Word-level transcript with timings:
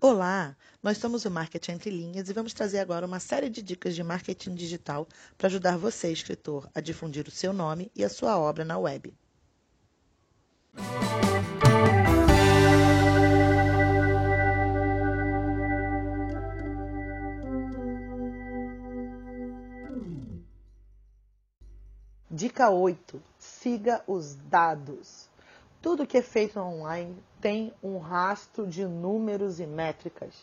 Olá, 0.00 0.56
nós 0.82 0.98
somos 0.98 1.24
o 1.24 1.30
Marketing 1.30 1.72
Entre 1.72 1.88
Linhas 1.88 2.28
e 2.28 2.32
vamos 2.32 2.52
trazer 2.52 2.80
agora 2.80 3.06
uma 3.06 3.20
série 3.20 3.48
de 3.48 3.62
dicas 3.62 3.94
de 3.94 4.02
marketing 4.02 4.54
digital 4.54 5.06
para 5.38 5.46
ajudar 5.46 5.78
você, 5.78 6.12
escritor, 6.12 6.68
a 6.74 6.80
difundir 6.80 7.26
o 7.28 7.30
seu 7.30 7.52
nome 7.52 7.90
e 7.94 8.04
a 8.04 8.08
sua 8.08 8.36
obra 8.36 8.64
na 8.64 8.76
web. 8.76 9.14
Dica 22.30 22.68
8. 22.68 23.22
Siga 23.38 24.02
os 24.08 24.34
dados. 24.34 25.23
Tudo 25.84 26.06
que 26.06 26.16
é 26.16 26.22
feito 26.22 26.58
online 26.58 27.14
tem 27.42 27.70
um 27.82 27.98
rastro 27.98 28.66
de 28.66 28.86
números 28.86 29.60
e 29.60 29.66
métricas. 29.66 30.34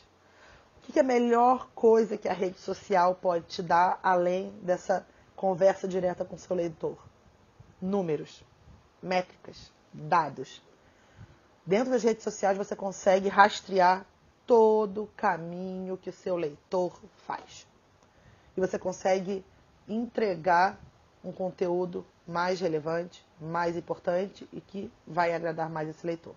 O 0.77 0.81
que 0.81 0.99
é 0.99 1.01
a 1.01 1.03
melhor 1.03 1.67
coisa 1.73 2.15
que 2.15 2.29
a 2.29 2.33
rede 2.33 2.59
social 2.59 3.15
pode 3.15 3.45
te 3.45 3.63
dar 3.63 3.99
além 4.03 4.51
dessa 4.61 5.03
conversa 5.35 5.87
direta 5.87 6.23
com 6.23 6.37
seu 6.37 6.55
leitor? 6.55 6.95
Números, 7.81 8.43
métricas, 9.01 9.71
dados. 9.91 10.61
Dentro 11.65 11.89
das 11.89 12.03
redes 12.03 12.23
sociais 12.23 12.55
você 12.55 12.75
consegue 12.75 13.27
rastrear 13.27 14.05
todo 14.45 15.05
o 15.05 15.11
caminho 15.17 15.97
que 15.97 16.11
o 16.11 16.13
seu 16.13 16.35
leitor 16.35 16.93
faz. 17.25 17.65
E 18.55 18.61
você 18.61 18.77
consegue 18.77 19.43
entregar 19.87 20.79
um 21.23 21.31
conteúdo 21.31 22.05
mais 22.27 22.59
relevante, 22.59 23.25
mais 23.39 23.75
importante 23.75 24.47
e 24.53 24.61
que 24.61 24.91
vai 25.05 25.33
agradar 25.33 25.69
mais 25.69 25.89
esse 25.89 26.05
leitor. 26.05 26.35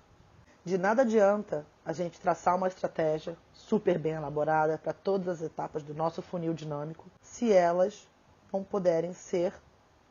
De 0.64 0.78
nada 0.78 1.02
adianta 1.02 1.66
a 1.84 1.92
gente 1.92 2.18
traçar 2.18 2.56
uma 2.56 2.68
estratégia 2.68 3.36
super 3.52 3.98
bem 3.98 4.12
elaborada 4.12 4.78
para 4.78 4.94
todas 4.94 5.28
as 5.28 5.42
etapas 5.42 5.82
do 5.82 5.94
nosso 5.94 6.22
funil 6.22 6.54
dinâmico 6.54 7.04
se 7.20 7.52
elas 7.52 8.08
não 8.50 8.64
puderem 8.64 9.12
ser 9.12 9.52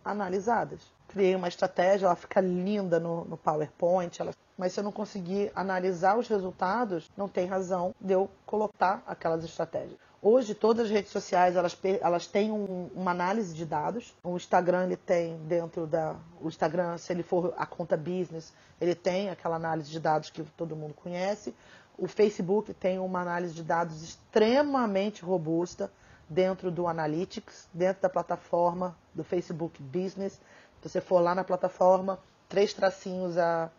analisadas. 0.05 0.79
Criei 1.07 1.35
uma 1.35 1.47
estratégia, 1.47 2.05
ela 2.05 2.15
fica 2.15 2.39
linda 2.39 2.99
no, 2.99 3.25
no 3.25 3.37
PowerPoint, 3.37 4.21
ela... 4.21 4.31
mas 4.57 4.73
se 4.73 4.79
eu 4.79 4.83
não 4.83 4.91
conseguir 4.91 5.51
analisar 5.55 6.17
os 6.17 6.27
resultados, 6.27 7.09
não 7.17 7.27
tem 7.27 7.47
razão 7.47 7.95
de 7.99 8.13
eu 8.13 8.29
colocar 8.45 9.01
aquelas 9.07 9.43
estratégias. 9.43 9.99
Hoje 10.25 10.55
todas 10.55 10.85
as 10.85 10.91
redes 10.91 11.11
sociais 11.11 11.57
elas, 11.57 11.77
elas 11.99 12.25
têm 12.25 12.49
um, 12.49 12.89
uma 12.95 13.11
análise 13.11 13.53
de 13.53 13.65
dados. 13.65 14.15
O 14.23 14.37
Instagram 14.37 14.85
ele 14.85 14.95
tem 14.95 15.37
dentro 15.39 15.85
da 15.85 16.15
o 16.39 16.47
Instagram 16.47 16.97
se 16.97 17.11
ele 17.11 17.23
for 17.23 17.53
a 17.57 17.65
conta 17.65 17.97
business 17.97 18.53
ele 18.79 18.95
tem 18.95 19.29
aquela 19.29 19.57
análise 19.57 19.89
de 19.89 19.99
dados 19.99 20.29
que 20.29 20.41
todo 20.57 20.75
mundo 20.75 20.93
conhece. 20.93 21.53
O 21.97 22.07
Facebook 22.07 22.73
tem 22.73 22.99
uma 22.99 23.21
análise 23.21 23.53
de 23.53 23.63
dados 23.63 24.01
extremamente 24.01 25.23
robusta 25.23 25.91
dentro 26.27 26.71
do 26.71 26.87
Analytics, 26.87 27.67
dentro 27.73 28.01
da 28.01 28.09
plataforma 28.09 28.97
do 29.13 29.23
Facebook 29.23 29.81
Business. 29.83 30.33
Se 30.81 30.89
você 30.89 31.01
for 31.01 31.19
lá 31.19 31.35
na 31.35 31.43
plataforma, 31.43 32.19
três 32.49 32.73
tracinhos 32.73 33.37
à, 33.37 33.69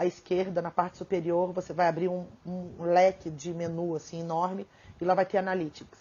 à 0.00 0.06
esquerda, 0.06 0.62
na 0.62 0.70
parte 0.70 0.96
superior, 0.96 1.52
você 1.52 1.74
vai 1.74 1.86
abrir 1.86 2.08
um, 2.08 2.26
um 2.46 2.84
leque 2.84 3.28
de 3.28 3.52
menu 3.52 3.94
assim 3.94 4.20
enorme 4.20 4.66
e 4.98 5.04
lá 5.04 5.12
vai 5.12 5.26
ter 5.26 5.36
Analytics. 5.36 5.98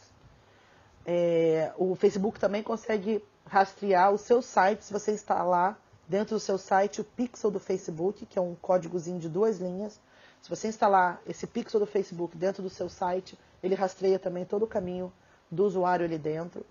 É, 1.06 1.74
o 1.78 1.94
Facebook 1.96 2.40
também 2.40 2.64
consegue 2.64 3.22
rastrear 3.46 4.14
o 4.14 4.18
seu 4.18 4.42
site 4.42 4.86
se 4.86 4.94
você 4.94 5.12
instalar 5.12 5.78
dentro 6.08 6.38
do 6.38 6.40
seu 6.40 6.58
site 6.58 7.02
o 7.02 7.04
pixel 7.04 7.52
do 7.52 7.60
Facebook, 7.60 8.26
que 8.26 8.40
é 8.40 8.42
um 8.42 8.56
códigozinho 8.56 9.20
de 9.20 9.28
duas 9.28 9.58
linhas. 9.58 10.00
Se 10.42 10.50
você 10.50 10.70
instalar 10.70 11.22
esse 11.28 11.46
pixel 11.46 11.82
do 11.82 11.86
Facebook 11.86 12.38
dentro 12.38 12.64
do 12.64 12.70
seu 12.70 12.88
site, 12.88 13.38
ele 13.62 13.76
rastreia 13.76 14.18
também 14.18 14.46
todo 14.46 14.64
o 14.64 14.68
caminho 14.68 15.12
do 15.52 15.66
usuário 15.66 16.06
ali 16.06 16.18
dentro. 16.18 16.66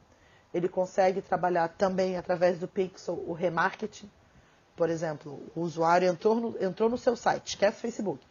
Ele 0.54 0.66
consegue 0.66 1.20
trabalhar 1.20 1.68
também 1.68 2.16
através 2.16 2.58
do 2.58 2.66
pixel 2.66 3.22
o 3.26 3.34
remarketing. 3.34 4.10
Por 4.78 4.88
exemplo, 4.88 5.42
o 5.56 5.62
usuário 5.62 6.08
entrou 6.08 6.36
no, 6.36 6.64
entrou 6.64 6.88
no 6.88 6.96
seu 6.96 7.16
site, 7.16 7.48
esquece 7.48 7.80
Facebook. 7.80 8.24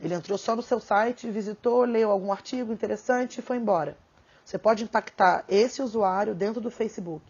Ele 0.00 0.14
entrou 0.14 0.38
só 0.38 0.54
no 0.54 0.62
seu 0.62 0.78
site, 0.78 1.28
visitou, 1.28 1.82
leu 1.82 2.08
algum 2.08 2.30
artigo 2.30 2.72
interessante 2.72 3.38
e 3.38 3.42
foi 3.42 3.56
embora. 3.56 3.96
Você 4.44 4.56
pode 4.58 4.84
impactar 4.84 5.44
esse 5.48 5.82
usuário 5.82 6.36
dentro 6.36 6.60
do 6.60 6.70
Facebook, 6.70 7.24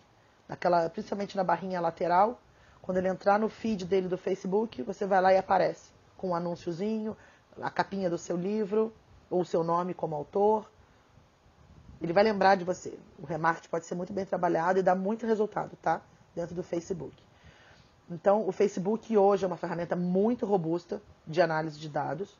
naquela, 0.46 0.90
principalmente 0.90 1.34
na 1.34 1.42
barrinha 1.42 1.80
lateral. 1.80 2.38
Quando 2.82 2.98
ele 2.98 3.08
entrar 3.08 3.38
no 3.38 3.48
feed 3.48 3.86
dele 3.86 4.06
do 4.06 4.18
Facebook, 4.18 4.82
você 4.82 5.06
vai 5.06 5.22
lá 5.22 5.32
e 5.32 5.38
aparece 5.38 5.90
com 6.18 6.28
um 6.28 6.34
anúnciozinho, 6.34 7.16
a 7.58 7.70
capinha 7.70 8.10
do 8.10 8.18
seu 8.18 8.36
livro, 8.36 8.92
ou 9.30 9.40
o 9.40 9.46
seu 9.46 9.64
nome 9.64 9.94
como 9.94 10.14
autor. 10.14 10.70
Ele 12.02 12.12
vai 12.12 12.22
lembrar 12.22 12.56
de 12.56 12.64
você. 12.64 12.98
O 13.18 13.24
remarketing 13.24 13.70
pode 13.70 13.86
ser 13.86 13.94
muito 13.94 14.12
bem 14.12 14.26
trabalhado 14.26 14.78
e 14.78 14.82
dá 14.82 14.94
muito 14.94 15.26
resultado, 15.26 15.74
tá? 15.80 16.02
Dentro 16.34 16.54
do 16.54 16.62
Facebook. 16.62 17.14
Então, 18.10 18.46
o 18.46 18.52
Facebook 18.52 19.16
hoje 19.16 19.44
é 19.44 19.46
uma 19.46 19.56
ferramenta 19.56 19.96
muito 19.96 20.44
robusta 20.44 21.00
de 21.26 21.40
análise 21.40 21.78
de 21.78 21.88
dados 21.88 22.36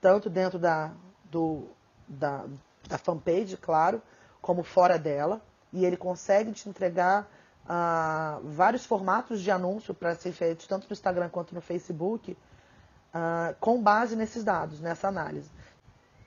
tanto 0.00 0.30
dentro 0.30 0.58
da, 0.58 0.92
do, 1.24 1.68
da, 2.06 2.44
da 2.88 2.98
fanpage, 2.98 3.56
claro, 3.56 4.00
como 4.40 4.62
fora 4.62 4.98
dela. 4.98 5.40
E 5.72 5.84
ele 5.84 5.96
consegue 5.96 6.52
te 6.52 6.68
entregar 6.68 7.28
uh, 7.64 8.46
vários 8.48 8.86
formatos 8.86 9.40
de 9.40 9.50
anúncio 9.50 9.92
para 9.92 10.14
ser 10.14 10.32
feitos 10.32 10.66
tanto 10.66 10.86
no 10.88 10.92
Instagram 10.92 11.28
quanto 11.28 11.54
no 11.54 11.60
Facebook, 11.60 12.32
uh, 12.32 13.56
com 13.58 13.82
base 13.82 14.16
nesses 14.16 14.44
dados, 14.44 14.80
nessa 14.80 15.08
análise. 15.08 15.50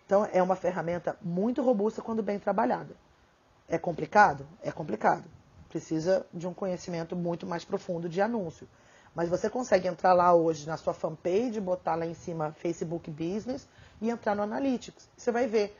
Então, 0.05 0.27
é 0.31 0.41
uma 0.41 0.55
ferramenta 0.55 1.15
muito 1.21 1.61
robusta 1.61 2.01
quando 2.01 2.23
bem 2.23 2.39
trabalhada. 2.39 2.95
É 3.67 3.77
complicado? 3.77 4.45
É 4.61 4.71
complicado. 4.71 5.23
Precisa 5.69 6.25
de 6.33 6.47
um 6.47 6.53
conhecimento 6.53 7.15
muito 7.15 7.45
mais 7.45 7.63
profundo 7.63 8.09
de 8.09 8.21
anúncio. 8.21 8.67
Mas 9.15 9.29
você 9.29 9.49
consegue 9.49 9.87
entrar 9.87 10.13
lá 10.13 10.33
hoje 10.33 10.67
na 10.67 10.77
sua 10.77 10.93
fanpage, 10.93 11.59
botar 11.59 11.95
lá 11.95 12.05
em 12.05 12.13
cima 12.13 12.51
Facebook 12.53 13.09
Business 13.09 13.67
e 14.01 14.09
entrar 14.09 14.35
no 14.35 14.43
Analytics. 14.43 15.09
Você 15.15 15.31
vai 15.31 15.47
ver 15.47 15.77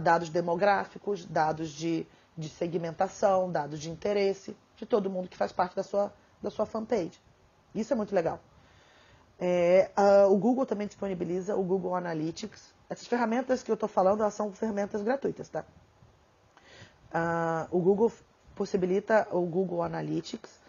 dados 0.00 0.28
demográficos, 0.28 1.24
dados 1.24 1.70
de, 1.70 2.06
de 2.36 2.48
segmentação, 2.48 3.50
dados 3.50 3.80
de 3.80 3.90
interesse 3.90 4.56
de 4.76 4.86
todo 4.86 5.10
mundo 5.10 5.28
que 5.28 5.36
faz 5.36 5.52
parte 5.52 5.76
da 5.76 5.82
sua, 5.82 6.12
da 6.42 6.50
sua 6.50 6.66
fanpage. 6.66 7.20
Isso 7.74 7.92
é 7.92 7.96
muito 7.96 8.14
legal. 8.14 8.40
É, 9.38 9.90
uh, 9.96 10.32
o 10.32 10.36
Google 10.36 10.66
também 10.66 10.86
disponibiliza 10.86 11.56
o 11.56 11.62
Google 11.62 11.94
Analytics. 11.94 12.74
Essas 12.88 13.06
ferramentas 13.06 13.62
que 13.62 13.70
eu 13.70 13.74
estou 13.74 13.88
falando 13.88 14.20
elas 14.20 14.34
são 14.34 14.52
ferramentas 14.52 15.02
gratuitas, 15.02 15.48
tá? 15.48 15.64
Uh, 17.12 17.76
o 17.76 17.80
Google 17.80 18.12
possibilita 18.60 19.26
o 19.32 19.40
Google 19.46 19.82
Analytics 19.82 20.60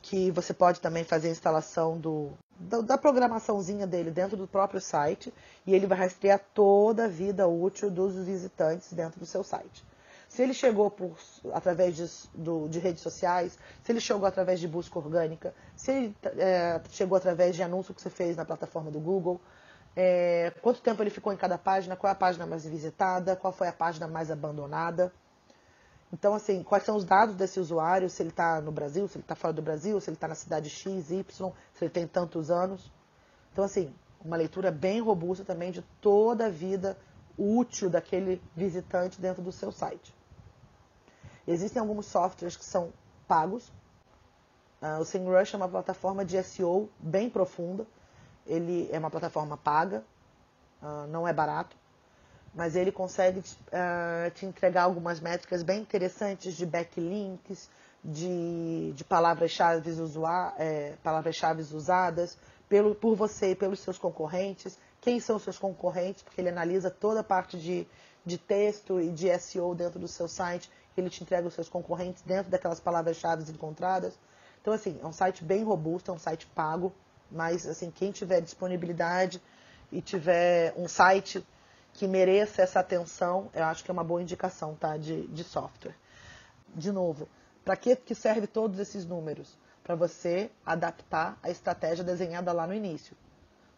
que 0.00 0.30
você 0.30 0.54
pode 0.54 0.80
também 0.80 1.04
fazer 1.04 1.28
a 1.28 1.32
instalação 1.32 1.98
do, 1.98 2.30
da, 2.58 2.80
da 2.80 2.96
programaçãozinha 2.96 3.86
dele 3.86 4.10
dentro 4.10 4.38
do 4.38 4.46
próprio 4.46 4.80
site 4.80 5.30
e 5.66 5.74
ele 5.74 5.86
vai 5.86 5.98
rastrear 5.98 6.40
toda 6.54 7.04
a 7.04 7.08
vida 7.08 7.46
útil 7.46 7.90
dos 7.90 8.14
visitantes 8.14 8.90
dentro 8.90 9.20
do 9.20 9.26
seu 9.26 9.44
site. 9.44 9.84
Se 10.30 10.40
ele 10.40 10.54
chegou 10.54 10.90
por, 10.90 11.14
através 11.52 11.94
de, 11.94 12.06
do, 12.34 12.68
de 12.68 12.78
redes 12.78 13.02
sociais, 13.02 13.58
se 13.84 13.92
ele 13.92 14.00
chegou 14.00 14.26
através 14.26 14.58
de 14.58 14.66
busca 14.66 14.98
orgânica, 14.98 15.52
se 15.76 15.90
ele 15.90 16.16
é, 16.38 16.80
chegou 16.88 17.18
através 17.18 17.54
de 17.54 17.62
anúncio 17.62 17.92
que 17.92 18.00
você 18.00 18.08
fez 18.08 18.34
na 18.34 18.46
plataforma 18.46 18.90
do 18.90 18.98
Google, 18.98 19.38
é, 19.94 20.54
quanto 20.62 20.80
tempo 20.80 21.02
ele 21.02 21.10
ficou 21.10 21.34
em 21.34 21.36
cada 21.36 21.58
página, 21.58 21.96
qual 21.96 22.08
é 22.08 22.12
a 22.12 22.18
página 22.18 22.46
mais 22.46 22.64
visitada, 22.64 23.36
qual 23.36 23.52
foi 23.52 23.68
a 23.68 23.72
página 23.74 24.08
mais 24.08 24.30
abandonada. 24.30 25.12
Então, 26.12 26.34
assim, 26.34 26.62
quais 26.62 26.84
são 26.84 26.96
os 26.96 27.04
dados 27.04 27.34
desse 27.34 27.58
usuário, 27.58 28.08
se 28.08 28.22
ele 28.22 28.30
está 28.30 28.60
no 28.60 28.70
Brasil, 28.70 29.08
se 29.08 29.16
ele 29.16 29.24
está 29.24 29.34
fora 29.34 29.52
do 29.52 29.62
Brasil, 29.62 30.00
se 30.00 30.08
ele 30.08 30.16
está 30.16 30.28
na 30.28 30.34
cidade 30.34 30.70
X, 30.70 31.10
Y, 31.10 31.52
se 31.74 31.84
ele 31.84 31.90
tem 31.90 32.06
tantos 32.06 32.50
anos. 32.50 32.92
Então, 33.52 33.64
assim, 33.64 33.92
uma 34.24 34.36
leitura 34.36 34.70
bem 34.70 35.00
robusta 35.00 35.44
também 35.44 35.72
de 35.72 35.82
toda 36.00 36.46
a 36.46 36.48
vida 36.48 36.96
útil 37.36 37.90
daquele 37.90 38.40
visitante 38.54 39.20
dentro 39.20 39.42
do 39.42 39.50
seu 39.50 39.72
site. 39.72 40.14
Existem 41.46 41.80
alguns 41.80 42.06
softwares 42.06 42.56
que 42.56 42.64
são 42.64 42.92
pagos. 43.26 43.68
Uh, 44.80 45.00
o 45.00 45.04
SEMrush 45.04 45.54
é 45.54 45.56
uma 45.56 45.68
plataforma 45.68 46.24
de 46.24 46.40
SEO 46.42 46.88
bem 46.98 47.28
profunda. 47.28 47.86
Ele 48.46 48.88
é 48.92 48.98
uma 48.98 49.10
plataforma 49.10 49.56
paga, 49.56 50.04
uh, 50.80 51.06
não 51.08 51.26
é 51.26 51.32
barato 51.32 51.76
mas 52.56 52.74
ele 52.74 52.90
consegue 52.90 53.40
uh, 53.40 54.30
te 54.34 54.46
entregar 54.46 54.84
algumas 54.84 55.20
métricas 55.20 55.62
bem 55.62 55.82
interessantes 55.82 56.56
de 56.56 56.64
backlinks, 56.64 57.68
de, 58.02 58.92
de 58.94 59.04
palavras-chave 59.04 59.90
é, 60.58 60.94
palavras 61.02 61.36
usadas 61.72 62.38
pelo, 62.66 62.94
por 62.94 63.14
você 63.14 63.50
e 63.50 63.54
pelos 63.54 63.80
seus 63.80 63.98
concorrentes. 63.98 64.78
Quem 65.02 65.20
são 65.20 65.36
os 65.36 65.42
seus 65.42 65.58
concorrentes? 65.58 66.22
Porque 66.22 66.40
ele 66.40 66.48
analisa 66.48 66.90
toda 66.90 67.20
a 67.20 67.24
parte 67.24 67.58
de, 67.58 67.86
de 68.24 68.38
texto 68.38 68.98
e 69.00 69.10
de 69.10 69.38
SEO 69.38 69.74
dentro 69.74 70.00
do 70.00 70.08
seu 70.08 70.26
site. 70.26 70.70
Ele 70.96 71.10
te 71.10 71.22
entrega 71.22 71.46
os 71.46 71.52
seus 71.52 71.68
concorrentes 71.68 72.22
dentro 72.22 72.50
daquelas 72.50 72.80
palavras-chave 72.80 73.52
encontradas. 73.52 74.18
Então, 74.62 74.72
assim, 74.72 74.98
é 75.02 75.06
um 75.06 75.12
site 75.12 75.44
bem 75.44 75.62
robusto, 75.62 76.10
é 76.10 76.14
um 76.14 76.18
site 76.18 76.46
pago, 76.46 76.90
mas, 77.30 77.66
assim, 77.66 77.90
quem 77.90 78.10
tiver 78.12 78.40
disponibilidade 78.40 79.42
e 79.92 80.00
tiver 80.00 80.72
um 80.76 80.88
site 80.88 81.44
que 81.96 82.06
mereça 82.06 82.62
essa 82.62 82.80
atenção, 82.80 83.50
eu 83.54 83.64
acho 83.64 83.82
que 83.82 83.90
é 83.90 83.92
uma 83.92 84.04
boa 84.04 84.20
indicação 84.20 84.74
tá, 84.74 84.96
de, 84.96 85.26
de 85.28 85.42
software. 85.42 85.94
De 86.74 86.92
novo, 86.92 87.26
para 87.64 87.74
que, 87.74 87.96
que 87.96 88.14
serve 88.14 88.46
todos 88.46 88.78
esses 88.78 89.06
números? 89.06 89.56
Para 89.82 89.94
você 89.94 90.50
adaptar 90.64 91.38
a 91.42 91.50
estratégia 91.50 92.04
desenhada 92.04 92.52
lá 92.52 92.66
no 92.66 92.74
início. 92.74 93.16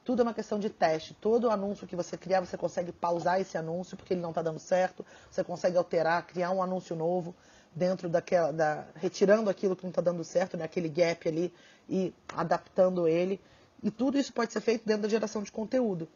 Tudo 0.04 0.22
é 0.22 0.24
uma 0.24 0.34
questão 0.34 0.58
de 0.58 0.68
teste. 0.68 1.14
Todo 1.14 1.50
anúncio 1.50 1.86
que 1.86 1.94
você 1.94 2.16
criar, 2.16 2.40
você 2.40 2.56
consegue 2.56 2.90
pausar 2.90 3.40
esse 3.40 3.56
anúncio 3.56 3.96
porque 3.96 4.14
ele 4.14 4.20
não 4.20 4.30
está 4.30 4.42
dando 4.42 4.58
certo. 4.58 5.04
Você 5.30 5.44
consegue 5.44 5.76
alterar, 5.76 6.26
criar 6.26 6.50
um 6.50 6.62
anúncio 6.62 6.96
novo 6.96 7.34
dentro 7.74 8.08
daquela, 8.08 8.52
da, 8.52 8.86
retirando 8.96 9.48
aquilo 9.48 9.76
que 9.76 9.84
não 9.84 9.90
está 9.90 10.02
dando 10.02 10.24
certo, 10.24 10.56
né, 10.56 10.64
aquele 10.64 10.88
gap 10.88 11.28
ali 11.28 11.54
e 11.88 12.12
adaptando 12.34 13.06
ele. 13.06 13.40
E 13.82 13.90
tudo 13.90 14.18
isso 14.18 14.32
pode 14.32 14.52
ser 14.52 14.60
feito 14.60 14.84
dentro 14.86 15.02
da 15.02 15.08
geração 15.08 15.42
de 15.42 15.52
conteúdo. 15.52 16.08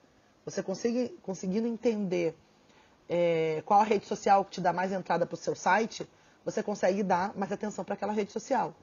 Você 0.45 0.63
consegue, 0.63 1.17
conseguindo 1.23 1.67
entender 1.67 2.37
é, 3.09 3.63
qual 3.65 3.81
a 3.81 3.85
rede 3.85 4.07
social 4.07 4.45
que 4.45 4.53
te 4.53 4.61
dá 4.61 4.73
mais 4.73 4.93
entrada 4.93 5.27
para 5.27 5.35
o 5.35 5.39
seu 5.39 5.55
site, 5.55 6.09
você 6.45 6.63
consegue 6.63 7.03
dar 7.03 7.37
mais 7.37 7.53
atenção 7.53 7.85
para 7.85 7.95
aquela 7.95 8.13
rede 8.13 8.33
social. 8.33 8.75